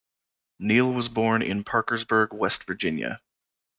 Neale 0.57 0.91
was 0.91 1.09
born 1.09 1.43
in 1.43 1.63
Parkersburg, 1.63 2.33
West 2.33 2.63
Virginia. 2.63 3.21